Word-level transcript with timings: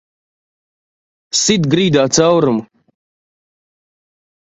Sit 1.41 1.69
grīdā 1.75 2.07
caurumu! 2.19 2.67